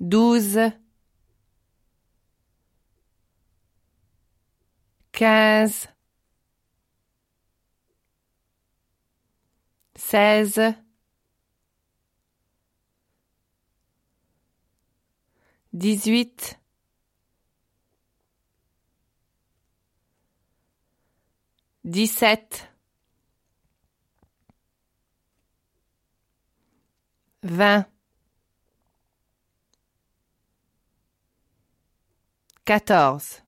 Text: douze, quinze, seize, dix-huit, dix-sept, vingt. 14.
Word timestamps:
douze, 0.00 0.58
quinze, 5.12 5.88
seize, 9.96 10.74
dix-huit, 15.72 16.58
dix-sept, 21.84 22.72
vingt. 27.42 27.88
14. 32.68 33.47